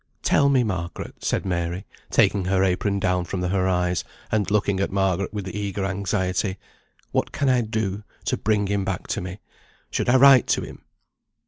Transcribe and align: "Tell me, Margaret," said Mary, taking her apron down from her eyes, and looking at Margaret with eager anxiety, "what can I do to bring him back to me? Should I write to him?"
"Tell 0.23 0.49
me, 0.49 0.63
Margaret," 0.63 1.23
said 1.23 1.45
Mary, 1.45 1.85
taking 2.09 2.45
her 2.45 2.63
apron 2.63 2.97
down 2.97 3.23
from 3.23 3.43
her 3.43 3.67
eyes, 3.67 4.03
and 4.31 4.49
looking 4.49 4.79
at 4.79 4.91
Margaret 4.91 5.31
with 5.31 5.47
eager 5.47 5.85
anxiety, 5.85 6.57
"what 7.11 7.31
can 7.31 7.47
I 7.49 7.61
do 7.61 8.01
to 8.25 8.35
bring 8.35 8.65
him 8.65 8.83
back 8.83 9.05
to 9.09 9.21
me? 9.21 9.37
Should 9.91 10.09
I 10.09 10.17
write 10.17 10.47
to 10.47 10.63
him?" 10.63 10.81